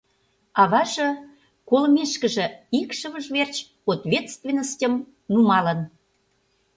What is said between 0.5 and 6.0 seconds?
Аваже, колымешкыже, икшывыж верч ответственностьым нумалын!